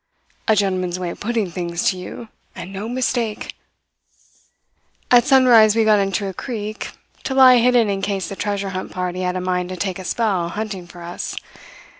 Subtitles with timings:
[0.47, 3.53] A gentleman's way of putting things to you and no mistake!
[5.11, 8.91] "At sunrise we got into a creek, to lie hidden in case the treasure hunt
[8.91, 11.35] party had a mind to take a spell hunting for us.